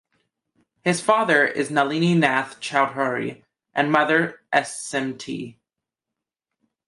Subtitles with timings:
[0.83, 3.43] His father was Nalini Nath Chowdhury
[3.75, 5.57] and mother Smt.